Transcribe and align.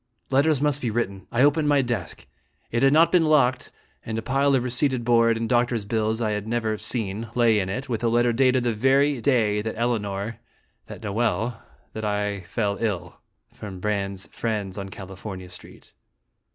Letters 0.31 0.63
must 0.63 0.81
be 0.81 0.89
written. 0.89 1.27
I 1.31 1.43
opened 1.43 1.67
my 1.69 1.83
desk. 1.83 2.25
It 2.71 2.81
had 2.81 2.91
not 2.91 3.11
been 3.11 3.25
locked, 3.27 3.71
and 4.03 4.17
a 4.17 4.23
pile 4.23 4.55
of 4.55 4.63
receipted 4.63 5.05
board 5.05 5.37
and 5.37 5.47
doctor's 5.47 5.85
bills 5.85 6.19
I 6.19 6.31
had 6.31 6.47
never 6.47 6.79
seen 6.79 7.29
lay 7.35 7.59
in 7.59 7.69
it, 7.69 7.87
with 7.87 8.03
a 8.03 8.07
letter 8.07 8.33
dated 8.33 8.63
the 8.63 8.73
very 8.73 9.21
day 9.21 9.61
that 9.61 9.77
Elinor 9.77 10.39
that 10.87 11.03
Noel 11.03 11.61
that 11.93 12.03
I 12.03 12.41
fell 12.47 12.77
ill, 12.79 13.19
from 13.53 13.79
Brande's 13.79 14.25
friends 14.31 14.75
on 14.75 14.89
California 14.89 15.49
Street. 15.49 15.93